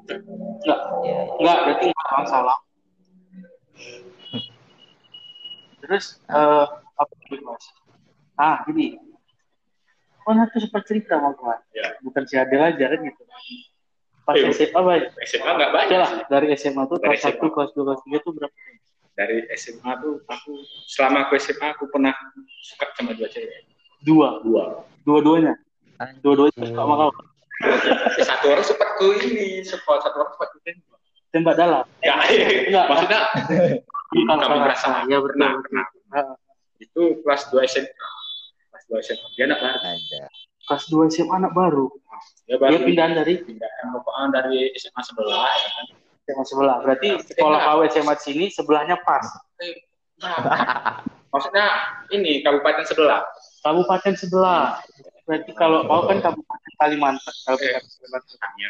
Enggak 0.06 0.80
ya, 1.08 1.20
enggak 1.39 1.58
berarti 1.63 1.86
nggak 1.89 2.10
masalah. 2.20 2.58
Terus 5.80 6.06
eh 6.27 6.65
apa 6.96 7.13
lagi 7.15 7.38
mas? 7.39 7.65
Ah 8.36 8.62
gini. 8.68 9.00
Kan 10.25 10.42
aku 10.42 10.58
sempat 10.60 10.84
cerita 10.84 11.15
sama 11.15 11.32
gua. 11.39 11.56
Ya 11.72 11.96
bukan 12.04 12.27
si 12.27 12.36
Adel 12.36 12.62
aja 12.62 12.86
kan 12.92 13.00
gitu 13.00 13.24
pas 14.25 14.34
Eh, 14.36 14.50
SMA 14.50 14.79
banyak 14.82 15.10
SMA 15.24 15.51
nggak 15.53 15.70
Oke 15.70 15.77
banyak 15.77 16.00
lah 16.01 16.12
dari 16.27 16.48
SMA 16.58 16.84
tuh 16.89 16.98
Dari 16.98 17.17
kelas. 17.17 17.38
1, 17.38 17.53
kelas 17.53 17.70
2, 17.72 17.86
kelas 17.86 18.01
3 18.03 18.25
tuh 18.25 18.32
berapa? 18.34 18.55
Dari 19.15 19.38
SMA 19.55 19.91
tuh 20.01 20.13
aku 20.27 20.51
selama 20.89 21.17
aku 21.24 21.34
SMA 21.38 21.67
aku 21.72 21.86
pernah 21.88 22.12
suka 22.60 22.86
sama 22.98 23.15
dua 23.15 23.29
cewek. 23.32 23.63
Dua. 24.03 24.44
Dua. 24.44 24.84
Dua-duanya? 25.05 25.53
Dua-duanya 26.20 26.58
suka 26.60 26.82
sama 26.84 26.94
kau? 27.00 27.12
Eh, 27.63 28.25
satu 28.25 28.46
orang 28.51 28.65
sempat 28.65 28.89
ke 29.00 29.08
ini 29.24 29.63
sempat 29.63 30.03
satu 30.03 30.20
orang 30.20 30.32
sempat 30.36 30.50
ke 30.51 30.60
tembak. 31.32 31.55
dalam? 31.55 31.84
Ya 32.03 32.20
Enggak. 32.67 32.86
maksudnya 32.91 33.20
Bukan 34.12 34.38
kamu 34.39 34.58
merasa 34.63 35.03
ya 35.08 35.17
pernah 35.20 35.50
pernah. 35.63 35.86
Ah, 36.12 36.36
itu 36.79 37.20
kelas 37.24 37.48
2 37.51 37.63
SMA 37.67 37.91
kelas 38.72 38.84
2 38.91 39.08
SMA 39.08 39.27
dia 39.36 39.46
anak 39.48 39.60
Ada. 39.63 40.24
Kelas 40.66 40.84
2 40.90 41.14
SMA 41.14 41.34
anak 41.38 41.54
baru. 41.54 41.88
Dia 42.46 42.58
baru 42.62 42.78
dia 42.78 42.86
pindahan 42.86 43.14
dari 43.18 43.42
pindahan 43.42 44.30
dari 44.30 44.70
SMA 44.78 45.02
sebelah 45.02 45.50
ya 45.50 45.70
kan? 45.74 45.86
SMA 46.26 46.44
sebelah. 46.46 46.78
Berarti 46.82 47.10
sekolah 47.22 47.60
kau 47.66 47.82
SMA 47.90 48.16
sini 48.22 48.46
sebelahnya 48.50 48.98
pas. 49.06 49.26
Nah, 50.22 50.38
maksudnya 51.34 51.66
ini 52.14 52.42
kabupaten 52.42 52.86
sebelah. 52.86 53.22
Kabupaten 53.62 54.14
sebelah. 54.18 54.82
Berarti 55.26 55.52
kalau 55.58 55.86
kau 55.86 56.06
kan 56.10 56.22
kabupaten 56.22 56.72
Kalimantan. 56.82 57.36
Kabupaten 57.46 57.82
Kalimantan. 57.82 58.36
Tanya. 58.42 58.70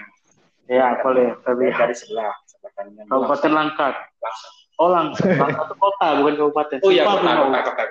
ya. 0.71 0.87
Boleh. 1.03 1.35
Tapi 1.43 1.63
dari 1.71 1.95
sebelah 1.95 2.31
sebelah 2.47 2.71
kabupaten 3.07 3.51
Langkat. 3.51 3.95
Oh 4.79 4.91
Langkat. 4.91 5.35
Langkat 5.35 5.65
itu 5.67 5.75
kota 5.79 6.07
bukan 6.19 6.33
kabupaten. 6.35 6.77
Oh 6.83 6.91
iya 6.91 7.03
kota 7.07 7.23
kota 7.23 7.31
mau. 7.39 7.63
kota 7.63 7.83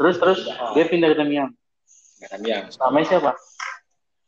terus 0.00 0.16
terus. 0.16 0.40
Dia 0.74 0.88
pindah 0.88 1.12
ke 1.12 1.18
Damiang 1.18 1.59
Tamiang. 2.28 2.64
namanya 2.68 3.06
siapa? 3.08 3.32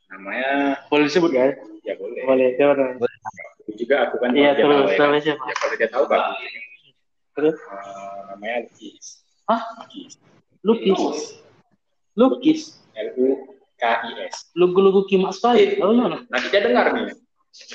Namanya 0.09 0.51
boleh 0.89 1.05
disebut 1.09 1.31
ya 1.33 1.53
ya 1.85 1.95
boleh. 2.01 2.23
Boleh 2.25 2.49
siapa 2.57 2.73
namanya? 2.79 3.09
Itu 3.65 3.73
juga 3.85 3.95
aku 4.09 4.17
kan 4.21 4.29
Iya, 4.33 4.51
terus, 4.57 4.73
ya. 4.73 4.97
kan. 4.97 5.01
namanya 5.05 5.23
siapa? 5.23 5.43
ya 5.45 5.55
kalau 5.61 5.75
dia 5.77 5.89
tahu 5.93 6.05
bagus 6.09 6.37
terus? 7.33 7.57
Eh, 7.57 8.21
namanya 8.33 8.57
Lukis. 8.69 9.07
Hah? 9.49 9.63
Lukis. 9.81 10.13
Lukis? 10.65 11.21
Lukis? 12.17 12.61
L 12.93 13.09
U 13.17 13.29
K 13.81 13.85
I 13.85 14.11
S. 14.29 14.53
Lugu-lugu 14.53 15.09
sekali. 15.33 15.81
Oh 15.81 15.97
iya 15.97 16.21
nanti 16.29 16.47
dia 16.53 16.61
dengar 16.61 16.93
nih. 16.93 17.13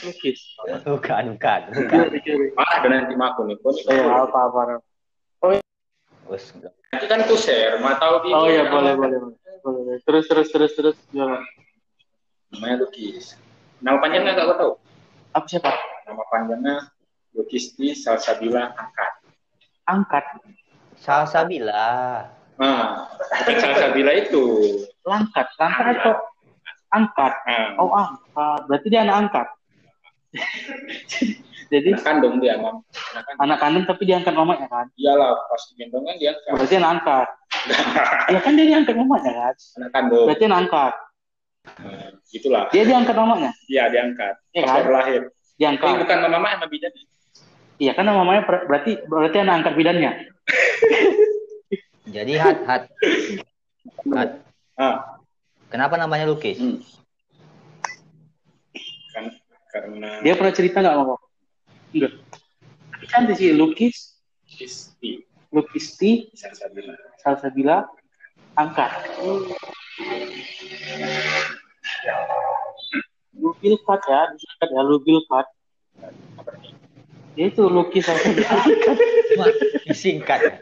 Lukis. 0.06 0.40
Bukan, 0.62 1.38
bukan, 1.38 1.62
bukan. 1.74 2.10
Ah 2.58 2.70
ada 2.82 2.88
nanti 2.90 3.14
aku 3.14 3.42
nih 3.50 3.58
pun. 3.62 3.74
Eh, 3.90 4.02
apa 4.02 4.40
apa 4.50 4.82
Wes, 6.28 6.52
nanti 6.92 7.08
kan 7.08 7.24
tuh 7.24 7.40
share 7.40 7.80
mau 7.80 7.96
tahu 7.96 8.28
dia 8.28 8.36
oh 8.36 8.46
iya 8.52 8.64
boleh 8.68 9.00
boleh 9.00 9.16
boleh 9.16 9.47
boleh. 9.62 9.98
Terus 10.04 10.26
terus 10.30 10.48
terus 10.52 10.72
terus. 10.76 10.98
Gimana? 11.10 11.44
Namanya 12.54 12.86
Lukis. 12.86 13.36
Nama 13.84 13.98
panjangnya 14.02 14.32
nggak 14.34 14.58
tahu? 14.58 14.74
Apa 15.36 15.46
siapa? 15.46 15.72
Nama 16.08 16.24
panjangnya 16.32 16.76
Lukisti 17.38 17.94
Salsabila 17.94 18.74
Angkat. 18.74 19.12
Angkat. 19.86 20.26
Salsabila. 20.98 22.26
nah 22.58 23.06
Salsabila 23.62 24.12
itu. 24.18 24.44
Langkat. 25.06 25.46
Langkat 25.62 25.86
atau 26.02 26.14
angkat? 26.90 27.34
Nah, 27.46 27.78
oh 27.78 27.92
angkat. 27.94 28.60
Berarti 28.66 28.88
dia 28.90 29.02
anak 29.06 29.18
angkat 29.28 29.48
jadi 31.68 31.90
anak 31.96 32.04
kandung 32.04 32.36
dia 32.40 32.56
mam. 32.56 32.82
Anak 33.14 33.24
kandung. 33.28 33.42
Anak 33.44 33.58
kandung 33.60 33.84
tapi 33.88 34.04
diangkat 34.08 34.34
mamanya 34.34 34.68
kan? 34.68 34.86
Iyalah 34.96 35.32
pas 35.48 35.62
digendong 35.72 36.04
kan 36.08 36.16
dia 36.20 36.32
angkat. 36.36 36.52
Berarti 36.56 36.76
anak 36.80 36.92
angkat. 37.00 37.28
Ya 38.34 38.40
kan 38.44 38.52
dia 38.60 38.66
diangkat 38.68 38.96
mamanya 38.96 39.32
kan? 39.32 39.56
Anak 39.80 39.90
kandung. 39.96 40.26
Berarti 40.28 40.44
anak 40.48 40.60
angkat. 40.68 40.94
Nah, 41.68 42.10
gitulah. 42.32 42.64
Dia 42.72 42.84
diangkat 42.88 43.16
mamanya 43.16 43.52
iya 43.68 43.84
diangkat. 43.92 44.36
Iya 44.56 44.62
pas 44.64 44.70
kan? 44.72 44.76
baru 44.84 44.92
lahir. 44.96 45.22
Tapi 45.28 45.58
diangkat 45.58 45.90
bukan 46.06 46.18
mama 46.30 46.48
sama 46.54 46.68
bidan 46.70 46.92
iya 47.78 47.92
kan 47.94 48.06
mamanya 48.10 48.42
ber- 48.46 48.66
berarti 48.66 48.92
berarti 49.06 49.38
anak 49.42 49.54
angkat 49.64 49.74
bidannya? 49.76 50.12
Jadi 52.16 52.34
hat, 52.40 52.58
hat. 52.64 52.84
Hat. 54.16 54.30
ah. 54.80 55.20
Kenapa 55.68 56.00
namanya 56.00 56.32
lukis? 56.32 56.56
hmm. 56.56 56.80
kan 59.18 59.26
karena 59.74 60.10
dia 60.22 60.34
pernah 60.38 60.54
cerita 60.54 60.78
nggak 60.80 60.94
sama 60.94 61.16
enggak 61.98 62.14
tapi 62.94 63.06
cantik 63.10 63.36
sih 63.38 63.54
lukis 63.58 64.18
Lukisti 64.48 65.12
lukisti 65.52 66.12
Salsabila 66.34 66.96
salsabila 67.20 67.78
angkat 68.56 68.92
Lubil 73.38 73.78
cut 73.86 74.02
ya, 74.10 74.34
disingkat 74.34 74.70
ya 74.74 74.82
Lubil 74.82 75.20
cut. 75.30 75.48
Ya 77.38 77.54
itu 77.54 77.64
lukis 77.70 78.06
salsabila 78.06 78.50
angkat. 78.50 78.98
Disingkat. 79.86 80.40
ya. 80.42 80.54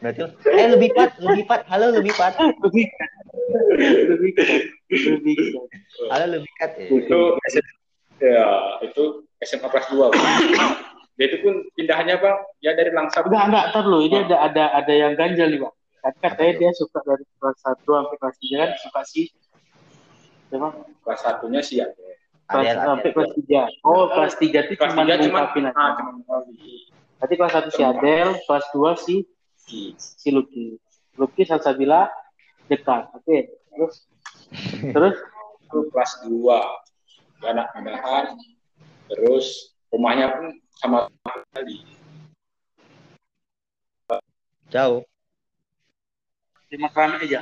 Berarti, 0.00 0.20
eh 0.48 0.66
lebih 0.72 0.90
pat, 0.96 1.10
lebih 1.20 1.44
pat, 1.44 1.60
halo 1.68 1.92
lebih 1.92 2.14
pat, 2.16 2.32
Lebih. 2.38 2.86
Lebih. 4.08 4.32
Lebih 4.88 5.36
halo 6.08 6.24
lebih 6.38 6.52
kat. 6.56 6.70
Ya. 6.78 6.86
itu 6.88 7.20
ya 8.18 8.46
itu 8.84 9.04
SMA 9.42 9.68
kelas 9.70 9.86
2 9.90 10.10
dia 11.18 11.26
itu 11.26 11.36
pun 11.42 11.54
pindahannya 11.74 12.14
bang 12.14 12.36
ya 12.62 12.78
dari 12.78 12.94
Langsa 12.94 13.26
Enggak, 13.26 13.44
enggak, 13.50 13.64
ntar 13.74 13.84
lu. 13.90 13.98
Ini 14.06 14.16
ada 14.30 14.36
ada 14.46 14.64
ada 14.70 14.92
yang 14.94 15.18
ganjal 15.18 15.50
nih, 15.50 15.58
Bang. 15.58 15.74
Kan 15.98 16.14
katanya 16.22 16.52
dia 16.62 16.70
suka 16.78 17.02
dari 17.02 17.26
kelas 17.42 17.58
1 17.58 17.82
sampai 17.82 18.16
kelas 18.22 18.36
3 18.38 18.54
kan 18.54 18.70
suka 18.78 19.00
si 19.02 19.22
Siapa? 20.48 20.68
kelas 21.04 21.20
satunya 21.20 21.60
sih 21.60 21.82
ya 21.82 21.86
Kelas 22.48 22.80
sampai 22.80 23.10
kelas 23.12 23.30
3. 23.34 23.84
Oh, 23.84 24.08
kelas 24.08 24.34
3 24.38 24.46
itu 24.46 24.74
kelas 24.78 24.94
cuma 24.94 25.04
ngungkapin 25.04 25.64
aja. 25.68 25.76
ah. 25.76 25.92
Berarti 27.18 27.34
kelas 27.34 27.52
1 27.66 27.76
si 27.76 27.82
Adel, 27.82 28.28
kelas 28.46 28.66
2 28.72 28.94
si 29.04 29.16
si 29.98 30.28
Lucky. 30.30 30.78
Lucky 31.18 31.42
Salsabila 31.44 32.06
dekat. 32.70 33.10
Oke. 33.12 33.58
Terus 33.74 33.94
terus 34.94 35.16
kelas 35.66 36.12
2 36.24 37.42
anak 37.42 37.66
pindahan 37.74 38.26
terus 39.08 39.76
rumahnya 39.88 40.36
pun 40.36 40.46
sama 40.78 41.08
kali 41.52 41.82
Jauh. 44.68 45.00
Lima 46.68 46.88
keramik 46.92 47.24
aja. 47.24 47.40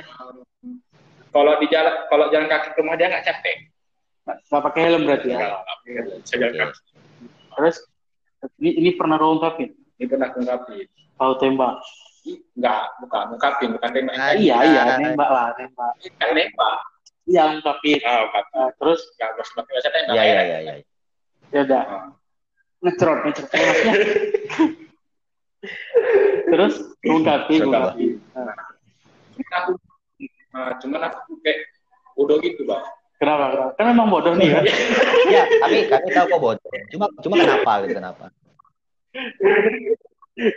Kalau 1.35 1.53
di 1.59 1.67
jalan 1.67 1.95
kalau 2.07 2.25
jalan 2.31 2.47
kaki 2.47 2.67
ke 2.71 2.79
rumah 2.79 2.95
dia 2.95 3.11
nggak 3.11 3.25
capek. 3.27 3.57
Nggak 4.23 4.63
pakai 4.63 4.81
helm 4.87 5.01
berarti 5.03 5.27
ya. 5.27 5.37
Nggak, 5.37 5.51
nggak 5.51 5.67
pakai 5.67 5.91
helm. 5.91 6.19
Saya 6.23 6.37
jalan 6.39 6.55
kaki. 6.55 6.79
Terus 7.27 7.77
ini, 8.63 8.71
ini 8.79 8.89
pernah 8.95 9.15
kau 9.19 9.35
ungkapin? 9.35 9.69
Ini 9.99 10.05
pernah 10.07 10.27
ungkapin. 10.31 10.87
Kau 11.19 11.33
tembak. 11.35 11.75
Enggak, 12.27 12.83
bukan 13.03 13.23
ungkapin, 13.35 13.69
bukan 13.75 13.89
tembak. 13.91 14.15
Ah, 14.15 14.33
iya 14.35 14.55
iya 14.63 14.81
iya. 14.87 14.95
nembak 15.03 15.29
lah 15.31 15.47
nembak. 15.59 15.91
Kan 16.15 16.29
nembak. 16.31 16.77
Iya 17.27 17.43
ungkapin. 17.59 17.99
Ah, 18.07 18.23
ungkapin. 18.23 18.55
Nah, 18.55 18.69
terus 18.79 18.99
Enggak 19.19 19.29
harus 19.35 19.49
pakai 19.51 19.71
bahasa 19.75 19.89
tembak. 19.91 20.15
Iya, 20.15 20.23
ya. 20.23 20.31
iya, 20.31 20.41
iya, 20.47 20.59
iya. 20.79 20.96
Ya 21.49 21.61
udah 21.63 21.81
Ah. 21.81 22.05
ngecerot 22.79 23.19
maksudnya. 23.23 23.71
terus. 26.47 26.75
Nah, 27.03 27.37
Cuman 27.47 27.83
aku, 29.53 29.71
cuman 30.81 31.01
aku 31.07 31.31
kayak 31.41 31.59
bodoh 32.13 32.37
gitu, 32.41 32.65
Bang. 32.65 32.81
kenapa? 33.17 33.43
kenapa? 33.53 33.69
Kan 33.75 33.85
memang 33.91 34.07
bodoh 34.09 34.33
nih 34.33 34.49
kan. 34.49 34.63
Ya, 35.27 35.43
kami 35.61 35.77
kami 35.85 36.07
tahu 36.09 36.25
kok 36.27 36.41
bodoh. 36.41 36.69
Cuma 36.89 37.05
cuma 37.21 37.35
kenapa 37.37 37.71
gitu 37.85 37.93
kenapa? 37.97 38.25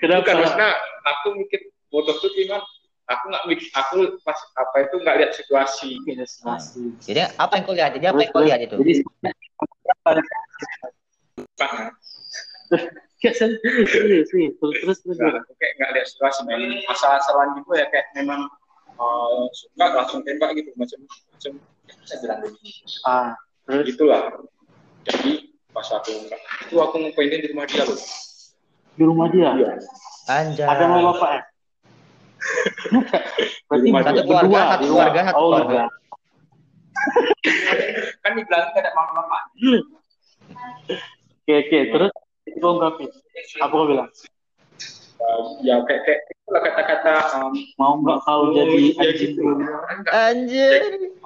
Kenapa? 0.00 0.20
Bukan, 0.20 0.34
maksudnya 0.44 0.70
aku 1.02 1.26
mikir 1.36 1.60
bodoh 1.88 2.16
tuh 2.20 2.28
gimana? 2.32 2.64
Aku 3.10 3.26
nggak 3.26 3.44
mikir, 3.48 3.66
aku 3.74 3.96
pas 4.22 4.38
apa 4.54 4.76
itu 4.86 4.94
nggak 5.02 5.16
lihat 5.18 5.32
situasi. 5.34 5.98
Beda 6.06 6.22
situasi. 6.22 6.94
Jadi 7.02 7.20
apa 7.34 7.52
yang 7.58 7.64
kau 7.66 7.74
lihat? 7.74 7.90
Jadi 7.96 8.06
apa 8.06 8.20
yang 8.22 8.30
kau 8.30 8.44
lihat 8.44 8.60
itu? 8.62 8.76
Jadi 8.78 8.92
Serius, 13.20 14.26
serius. 14.32 14.54
Terus, 14.56 14.74
terus, 14.80 14.98
terus. 15.04 15.16
nggak, 15.18 15.42
kayak 15.60 15.72
nggak 15.76 15.90
lihat 15.96 16.06
situasi. 16.08 16.40
Masalah 16.88 17.20
selanjutnya 17.24 17.60
gitu 17.60 17.70
ya 17.76 17.86
kayak 17.92 18.06
memang 18.16 18.40
eh, 18.96 19.42
suka 19.52 19.84
langsung 19.92 20.20
tembak 20.24 20.56
gitu 20.56 20.72
macam 20.76 20.98
macam 21.04 21.52
saya 22.06 22.18
bilang 22.22 22.38
begini. 22.40 22.70
Ah, 23.04 23.34
terus, 23.68 23.84
Gitulah. 23.92 24.22
Jadi 25.04 25.32
pas 25.70 25.86
aku 25.86 26.10
itu 26.66 26.76
aku 26.76 26.94
ngupainin 26.98 27.40
di 27.44 27.48
rumah 27.52 27.66
dia 27.68 27.84
loh. 27.84 27.98
di 28.90 29.04
rumah 29.06 29.26
dia. 29.32 29.50
Iya. 29.56 29.72
Anjay. 30.28 30.66
Ada 30.66 30.84
nama 30.84 31.00
bapak 31.14 31.30
ya? 31.30 31.42
Berarti 33.70 33.86
Satu 33.86 34.22
keluarga, 34.24 34.48
berdua, 34.48 34.60
satu 34.66 34.84
keluarga, 34.88 35.20
satu 35.22 35.36
Oh, 35.36 35.42
keluarga. 35.46 35.64
enggak. 35.64 35.88
Kan 38.24 38.30
dibilang 38.36 38.64
nggak 38.72 38.82
ada 38.82 38.90
mama-mama. 38.92 39.38
Oke, 41.40 41.54
oke. 41.66 41.78
Terus, 41.90 42.12
itu 42.46 42.66
ungkapin. 42.66 43.08
Apa 43.60 43.72
kau 43.74 43.86
bilang? 43.88 44.10
Eh, 45.20 45.42
ya 45.68 45.76
kayak 45.84 46.02
kayak 46.08 46.20
itulah 46.32 46.60
kata-kata 46.64 47.12
um, 47.44 47.52
Mau 47.76 48.00
nggak 48.00 48.18
kau 48.24 48.48
oh, 48.48 48.56
jadi 48.56 48.76
iya 48.80 48.92
anjing 49.04 49.32
gitu. 49.36 49.42
Anjir. 50.08 50.80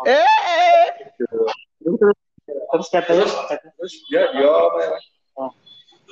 Eh. 0.04 0.84
Terus, 1.78 2.18
terus 2.44 2.88
katanya, 2.90 3.26
katanya 3.46 3.70
Terus 3.78 3.94
dia 4.10 4.22
dia 4.34 4.50
Oh. 5.34 5.50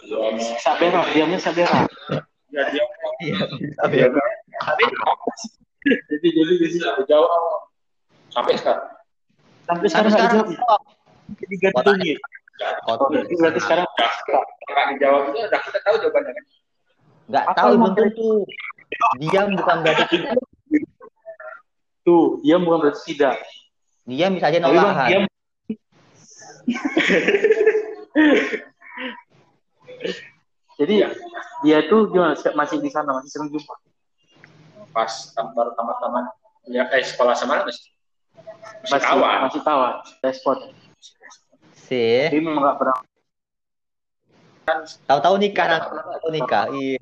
dia 0.03 0.59
sabera, 0.59 1.07
diamnya 1.15 1.39
sabera. 1.39 1.87
dia 2.51 2.63
dia 2.71 2.85
Iya. 3.23 3.39
dia 3.91 4.07
Jadi, 5.83 6.29
jadi, 6.31 6.53
jadi. 6.63 7.03
jauh 7.11 7.27
sampai 8.31 8.55
sekarang. 8.55 8.87
Sampai 9.67 9.87
sekarang 9.91 10.11
nggak 10.11 10.23
sekarang 10.31 10.47
gantung 11.63 11.99
ya. 12.03 12.17
Oh, 12.99 13.09
berarti 13.09 13.35
berarti 13.37 13.61
sekarang 13.61 13.87
Kalau 14.63 14.85
dijawab 14.95 15.23
itu 15.31 15.39
udah 15.45 15.61
kita 15.61 15.79
tahu 15.85 15.95
jawabannya 16.01 16.33
kan. 16.33 16.45
Nggak 17.31 17.45
tahu 17.55 17.71
belum 17.77 17.95
tentu. 17.95 18.31
Diam 19.17 19.49
bukan 19.57 19.77
berarti 19.81 20.05
tidak. 20.11 20.37
tuh, 22.03 22.43
diam 22.43 22.61
bukan 22.67 22.79
berarti 22.83 23.01
tidak. 23.09 23.37
Diam 24.05 24.35
bisa 24.35 24.47
aja 24.51 24.59
Tapi 24.59 24.67
bang, 24.67 24.75
nolakan. 24.75 25.09
diam. 25.09 25.25
Jadi 30.81 30.95
dia 31.63 31.79
tuh 31.87 32.11
gimana? 32.11 32.35
Masih 32.59 32.83
di 32.83 32.91
sana, 32.91 33.15
masih 33.15 33.31
sering 33.31 33.49
jumpa. 33.53 33.75
Pas 34.91 35.13
baru 35.37 35.73
tamat-tamat 35.73 36.25
ya 36.69 36.87
eh 36.95 37.03
sekolah 37.03 37.35
sama 37.35 37.67
masih 37.67 37.91
masih 38.87 38.93
Masih 38.93 39.09
kawan. 39.09 39.39
masih 39.49 39.61
kawan. 39.65 39.95
Respon. 40.23 40.57
Sih. 41.83 42.29
Jadi 42.29 42.39
memang 42.39 42.63
nggak 42.63 42.79
pernah. 42.79 42.97
Tahu-tahu 45.05 45.37
nikah 45.37 45.67
nanti. 45.69 45.89
Tahu 45.93 46.31
nikah. 46.31 46.65
Iya. 46.71 46.99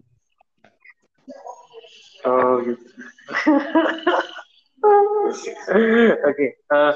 Oh 2.21 2.61
gitu. 2.61 2.85
Oke. 6.27 6.47
eh, 6.57 6.95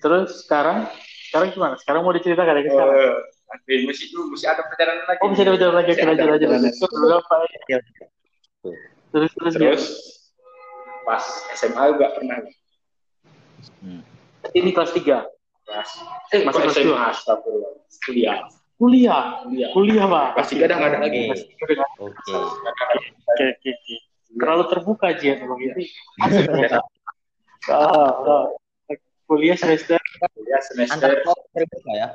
terus 0.00 0.42
sekarang, 0.42 0.88
sekarang 1.28 1.48
gimana? 1.52 1.74
Sekarang 1.76 2.00
mau 2.02 2.12
diceritakan 2.12 2.56
ya 2.58 2.62
sekarang? 2.66 2.96
Eh, 2.96 3.16
nanti 3.46 3.72
mesti 3.84 4.04
dulu 4.10 4.34
mesti 4.34 4.46
ada 4.48 4.62
perjalanan 4.64 5.04
lagi. 5.06 5.20
Oh 5.20 5.28
bisa 5.30 5.42
ada 5.44 5.68
lagi, 5.70 5.90
oke 5.92 5.94
Masih 5.94 6.06
lanjut 6.08 6.26
lanjut. 6.26 6.48
perjalanan. 6.48 6.72
Terus? 6.72 6.90
Terus 9.12 9.30
terus 9.30 9.54
Terus 9.54 9.84
pas 11.04 11.24
SMA 11.54 11.82
juga 11.92 12.08
pernah 12.12 12.38
Hmm. 13.80 14.02
ini 14.52 14.72
kelas 14.72 14.92
3 14.92 15.24
kelas 15.24 15.33
Eh, 15.64 16.42
masih 16.44 16.44
masih 16.44 16.60
kelas 16.60 16.76
dua? 16.84 16.98
astagfirullah. 17.08 17.72
Kuliah. 18.04 18.38
Kuliah. 18.76 19.22
Kuliah. 19.44 19.68
Kuliah 19.72 20.04
pak. 20.06 20.26
Kelas 20.36 20.48
tiga 20.52 20.64
udah 20.68 20.76
nggak 20.76 20.90
ada 20.92 20.98
lagi. 21.00 21.22
Oke. 22.00 22.34
Oke. 22.34 23.44
oke 23.56 23.96
terlalu 24.34 24.64
terbuka 24.70 25.04
aja 25.14 25.30
memang 25.38 25.60
ini. 25.62 25.84
Oh, 27.70 28.10
oh. 28.28 28.44
kuliah 29.24 29.56
semester. 29.56 29.96
Kuliah 30.34 30.62
semester. 30.62 31.10
Terbuka 31.54 31.92
ya. 31.94 32.08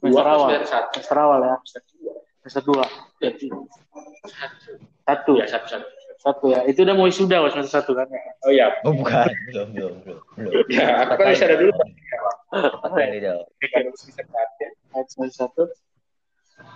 semester 0.00 0.26
awal. 0.26 0.48
semester 0.94 1.16
awal 1.18 1.40
ya. 1.42 1.56
Semester 1.66 1.92
dua. 1.98 2.14
Semester 2.42 2.62
dua. 2.64 2.84
Jadi, 3.22 3.46
satu. 5.04 5.32
Ya 5.38 5.46
satu 5.50 5.66
satu. 5.68 5.88
Satu 6.22 6.44
ya. 6.54 6.60
Itu 6.70 6.86
udah 6.86 6.94
mau 6.94 7.10
was 7.10 7.18
semester 7.18 7.82
satu 7.82 7.92
kan? 7.98 8.06
Oh 8.46 8.50
iya. 8.54 8.78
Oh 8.86 8.94
bukan. 8.94 9.26
Belum, 9.50 9.68
belum, 9.74 9.94
belum. 10.06 10.18
belum. 10.38 10.64
ya 10.70 11.02
aku 11.02 11.18
kan 11.18 11.34
bisa 11.34 11.44
ada 11.50 11.58
dulu 11.58 11.74
Baru 12.52 13.96
semester 13.96 14.28
satu 14.28 15.08
semester 15.08 15.48
satu. 15.48 15.64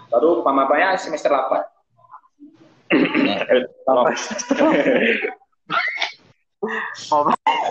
Baru 0.08 0.40
mama 0.40 0.64
bapaknya 0.64 0.96
semester 0.96 1.28
delapan. 1.28 1.62
Eh, 2.88 3.68
Bapak. 3.84 4.16
Bapak 7.12 7.36
ya? 7.44 7.70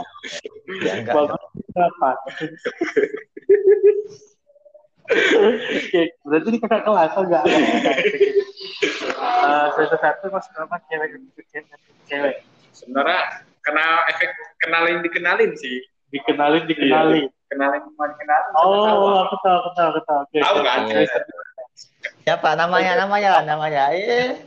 Oke, 5.06 6.02
berarti 6.26 6.48
ini 6.50 6.58
kakak 6.62 6.82
kelas 6.86 7.14
enggak? 7.18 7.44
Eh, 9.46 9.68
semester 9.78 10.00
satu 10.02 10.26
mas 10.34 10.46
berapa? 10.52 10.76
Cewek 10.90 11.10
cewek. 12.10 12.36
Sebenarnya 12.74 13.46
kenal 13.62 14.04
efek 14.10 14.30
kenalin 14.62 15.06
dikenalin 15.06 15.54
sih. 15.58 15.86
Dikenalin 16.10 16.66
dikenalin. 16.66 17.30
Kenalin 17.52 17.82
cuma 17.94 18.06
dikenalin 18.12 18.52
Oh, 18.58 19.26
aku 19.26 19.36
tahu, 19.42 19.58
aku 19.60 19.70
tahu, 19.74 19.88
aku 19.94 20.02
tahu. 20.06 20.20
Oke, 20.26 20.38
tahu 20.42 20.58
kan 20.66 20.80
semester 20.90 21.22
Siapa 22.26 22.50
namanya? 22.58 22.92
Namanya 23.06 23.30
lah, 23.40 23.44
namanya. 23.46 23.94
Eh. 23.94 24.42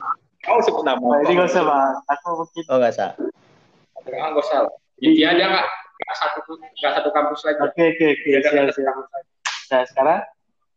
mau 0.49 0.59
sebut 0.65 0.81
nama 0.81 0.97
Nah, 0.99 1.21
ini 1.29 1.37
gak 1.37 1.51
usah 1.53 1.63
bang. 1.67 1.95
Aku 2.09 2.27
mungkin 2.41 2.63
Oh 2.73 2.77
enggak 2.81 2.95
sah. 2.97 3.13
Ah, 4.17 4.29
nggak 4.33 4.47
salah. 4.49 4.73
Intinya 4.99 5.31
dia 5.37 5.47
nggak 5.53 5.67
nggak 5.99 6.17
satu 6.17 6.39
nggak 6.57 6.93
satu 6.97 7.09
kampus 7.13 7.41
lagi. 7.45 7.61
Oke, 7.69 7.85
oke, 7.93 8.07
oke. 8.17 8.29
Siap, 8.49 8.67
siap. 8.73 8.95
lagi. 8.97 9.31
Nah, 9.69 9.83
sekarang 9.85 10.21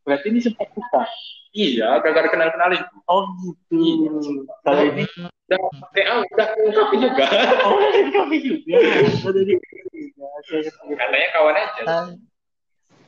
berarti 0.01 0.27
ini 0.29 0.39
sempat 0.41 0.67
buka. 0.71 1.03
Iya, 1.51 1.99
gara-gara 1.99 2.31
kenal 2.31 2.49
kenalin. 2.49 2.81
Oh 3.05 3.27
gitu. 3.67 4.47
Kalau 4.63 4.83
ini, 4.87 5.03
Udah, 5.51 5.59
TA 5.91 6.13
udah 6.23 6.47
ungkapin 6.63 6.99
juga. 7.03 7.25
oh 7.67 7.75
ini 7.91 8.11
kami 8.15 8.37
juga. 8.39 8.75
Katanya 10.95 11.27
kawan 11.35 11.55
aja. 11.59 11.81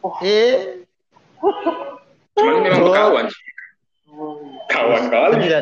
Oh, 0.03 0.19
Eh. 0.19 0.84
Cuman 2.36 2.56
memang 2.60 2.84
Oh. 2.84 2.91
kawan. 2.91 3.25
oh. 4.12 4.36
Kawan 4.67 5.03
kali. 5.08 5.36
Iya. 5.47 5.60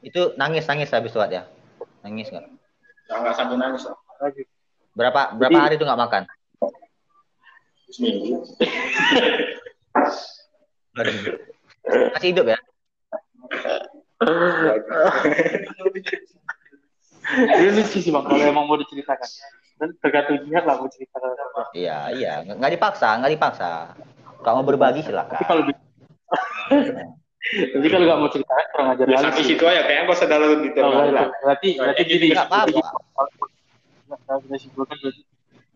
Itu 0.00 0.38
nangis 0.38 0.62
nangis 0.64 0.94
habis 0.94 1.10
sholat 1.10 1.34
ya? 1.34 1.42
Nangis 2.06 2.30
nggak? 2.30 2.46
Nggak 3.10 3.34
sampai 3.34 3.58
nangis. 3.58 3.82
Lanjut. 4.22 4.46
Berapa 4.94 5.34
berapa 5.34 5.50
Jadi- 5.50 5.64
hari 5.66 5.74
itu 5.74 5.84
nggak 5.84 6.02
makan? 6.06 6.22
Seminggu. 7.90 8.46
Masih 12.14 12.28
hidup 12.30 12.46
ya? 12.46 12.58
Ini 17.24 17.68
lucu 17.72 17.98
sih 17.98 18.12
bang, 18.12 18.24
kalau 18.24 18.44
emang 18.44 18.66
mau 18.68 18.76
diceritakan. 18.76 19.28
Dan 19.74 19.88
tergantung 19.98 20.38
jihad 20.44 20.64
lah 20.64 20.76
mau 20.78 20.86
ceritakan. 20.86 21.30
Iya 21.72 21.98
iya 22.14 22.32
nggak 22.44 22.72
dipaksa 22.72 23.18
nggak 23.18 23.32
dipaksa. 23.32 23.94
Kalau 24.44 24.60
mau 24.60 24.66
berbagi 24.66 25.00
silakan. 25.02 25.34
Tapi 25.34 25.46
kalau 25.46 25.62
di- 25.64 25.82
Tapi 27.44 27.86
kalau 27.88 28.04
nggak 28.04 28.18
mau 28.18 28.30
cerita 28.30 28.52
kurang 28.72 28.88
ajar 28.92 29.04
Ya, 29.04 29.18
sampai 29.20 29.42
situ 29.42 29.64
aja 29.64 29.84
kayaknya 29.84 30.08
gak 30.08 30.16
usah 30.16 30.28
dalam 30.28 30.64
detail 30.64 30.84
Oh, 30.86 31.04
lah. 31.04 31.28
berarti, 31.44 31.76
berarti 31.76 32.02
gini. 32.06 32.26
apa-apa. 32.32 32.72
jadi- 32.72 32.80
Nggak, 34.04 34.36
kita 34.40 34.56
simpulkan 34.58 34.96
berarti. 35.00 35.22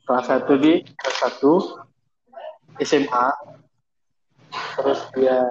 Kelas 0.00 0.24
satu 0.24 0.52
di 0.56 0.72
kelas 0.88 1.16
satu 1.20 1.52
SMA, 2.80 3.26
terus 4.78 5.00
dia 5.18 5.50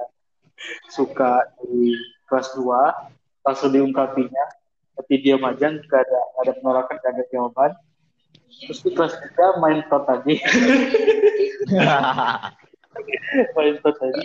suka 0.90 1.44
di 1.62 1.94
kelas 2.28 2.56
dua, 2.56 2.96
langsung 3.44 3.72
diungkapinya, 3.72 4.46
tapi 4.98 5.14
dia 5.22 5.36
majang, 5.38 5.80
gak 5.86 6.02
ada, 6.08 6.20
gak 6.36 6.44
ada 6.48 6.54
penolakan, 6.60 6.96
gak 7.00 7.12
ada 7.16 7.24
jawaban. 7.32 7.72
Terus 8.48 8.80
di 8.82 8.92
kelas 8.96 9.14
tiga 9.22 9.60
main 9.60 9.84
tot 9.92 10.08
tadi, 10.08 10.40
main 13.56 13.76
tot 13.84 13.96
tadi. 14.00 14.24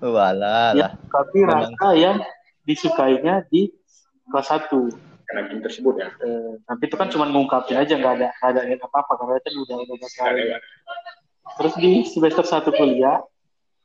Walah 0.00 0.72
ya, 0.72 0.88
lah. 0.88 0.90
tapi 1.10 1.38
rasa 1.44 1.88
yang 1.98 2.16
disukainya 2.64 3.44
di 3.50 3.68
kelas 4.30 4.48
satu. 4.48 4.88
Karena 5.28 5.44
game 5.44 5.60
tersebut 5.60 6.00
ya. 6.00 6.08
Eh, 6.24 6.56
tapi 6.64 6.88
itu 6.88 6.96
kan 6.96 7.12
cuma 7.12 7.28
ngungkapin 7.28 7.76
aja 7.76 8.00
nggak 8.00 8.14
ada 8.16 8.28
nggak 8.32 8.48
ada 8.48 8.60
yang 8.64 8.80
apa 8.80 8.96
apa 9.04 9.12
karena 9.12 9.36
itu 9.44 9.60
udah 9.60 9.76
udah 9.84 10.08
ada. 10.24 10.56
terus 11.60 11.74
di 11.80 11.92
semester 12.08 12.44
satu 12.44 12.72
kuliah 12.72 13.20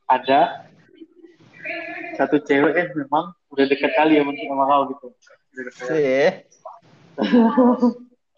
ada 0.06 0.40
satu 2.14 2.38
cewek 2.40 2.72
yang 2.74 2.90
memang 2.94 3.32
udah 3.50 3.64
deket 3.66 3.90
kali 3.94 4.18
ya 4.18 4.22
mungkin 4.22 4.46
sama 4.46 4.64
kau 4.66 4.82
gitu 4.92 5.06
Udah 5.54 5.62
deket. 5.70 5.86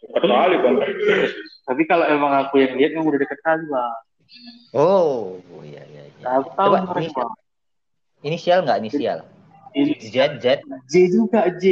Kali 0.07 0.57
kan. 0.61 0.75
tapi 1.67 1.83
kalau 1.85 2.07
emang 2.07 2.33
aku 2.39 2.63
yang 2.63 2.79
lihat 2.79 2.91
emang 2.95 3.09
udah 3.11 3.21
deket 3.21 3.41
kali 3.43 3.67
lah 3.67 3.93
Oh, 4.75 5.39
iya 5.63 5.87
iya 5.87 6.03
iya. 6.11 6.25
aku 6.37 6.51
tahu 6.53 6.75
Coba, 6.75 6.79
mereka 6.91 6.99
inisial. 6.99 7.31
Inisial 8.21 8.59
nggak 8.67 8.79
inisial? 8.83 9.19
ini 9.73 9.93
Z 10.03 10.17
Z 10.43 10.47
J 10.91 10.95
juga 11.09 11.41
J 11.57 11.65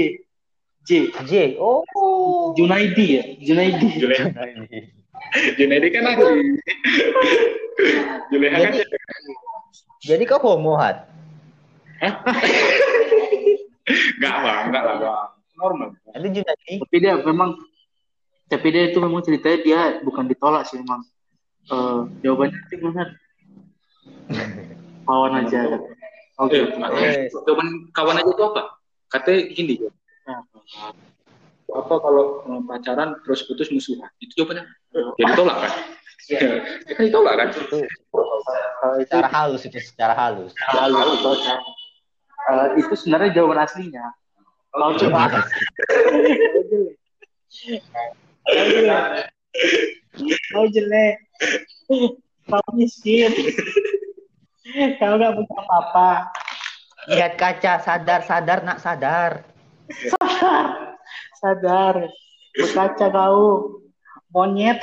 J 0.84 0.90
J. 1.24 1.32
Oh. 1.58 2.52
Junaidi 2.54 3.18
ya 3.18 3.22
Junaidi 3.42 3.88
Juleha. 3.98 4.28
Junaidi 5.56 5.88
kan 5.90 6.04
ahli. 6.06 6.54
Juleha 8.30 8.56
kan 8.60 8.72
Jadi, 10.00 10.22
kau 10.24 10.38
homo 10.40 10.76
hat? 10.76 11.08
Enggak 14.14 14.36
bang, 14.44 14.58
enggak 14.68 14.82
lah 14.82 14.96
bang. 14.98 15.28
Normal. 15.54 15.88
Itu 16.10 16.28
Junaidi. 16.34 16.74
tapi 16.82 16.96
dia 16.98 17.14
memang 17.16 17.50
tapi 18.44 18.66
dia 18.68 18.90
itu 18.90 18.98
memang 18.98 19.22
ceritanya 19.22 19.58
dia 19.62 19.80
bukan 20.02 20.26
ditolak 20.26 20.66
sih 20.66 20.76
memang 20.76 21.00
Eh, 21.64 22.00
jawabannya 22.20 22.60
sih 22.68 22.76
benar 22.76 23.08
kawan 25.08 25.32
aja 25.40 25.80
oke 26.36 26.52
Eh, 26.52 26.68
Eh. 26.68 27.32
jawaban 27.32 27.88
kawan 27.90 28.20
aja 28.20 28.28
itu 28.28 28.42
apa? 28.44 28.62
Katanya 29.08 29.40
gini. 29.48 29.74
Nah, 30.28 30.44
Apa 31.72 31.94
kalau 31.96 32.44
eh, 32.44 32.60
pacaran 32.68 33.16
terus 33.24 33.48
putus 33.48 33.72
musuhan? 33.72 34.12
Itu 34.20 34.44
jawabannya. 34.44 34.68
Jadi 34.92 35.32
tolak 35.32 35.56
kan? 35.56 35.72
Ya 36.28 36.40
kan 36.96 37.04
ditolak 37.04 37.34
kan? 37.36 37.48
Itu. 37.52 37.78
Kalau 38.80 38.96
itu. 39.00 39.08
secara 39.08 39.28
halus 39.28 39.62
itu 39.64 39.78
secara 39.80 40.14
halus. 40.16 40.52
lalu 40.72 41.14
Eh, 42.44 42.68
itu 42.76 42.92
sebenarnya 42.92 43.40
jawaban 43.40 43.64
aslinya. 43.64 44.04
Kalau 44.68 44.92
cuma 45.00 45.32
kau 50.52 50.66
jelek. 50.68 51.14
Kau 52.44 52.68
miskin. 52.76 53.32
Kau 55.00 55.16
gak 55.16 55.32
punya 55.32 55.56
apa-apa. 55.64 56.10
Lihat 57.08 57.32
kaca, 57.40 57.80
sadar, 57.80 58.20
sadar, 58.28 58.58
nak 58.64 58.78
sadar. 58.80 59.44
sadar. 61.40 62.12
Berkaca 62.52 63.06
kau. 63.08 63.80
Monyet 64.34 64.82